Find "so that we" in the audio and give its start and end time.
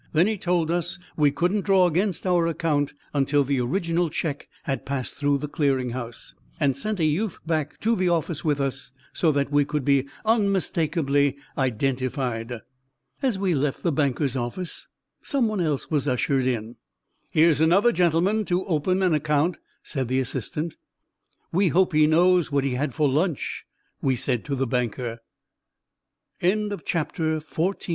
9.13-9.63